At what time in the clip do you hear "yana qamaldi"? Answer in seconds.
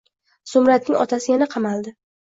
1.35-1.95